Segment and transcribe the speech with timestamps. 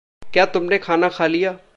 [0.33, 1.57] क्या तुमने खाना खा लिया?